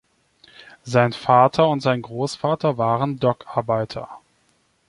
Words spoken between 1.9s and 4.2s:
Großvater waren Dockarbeiter.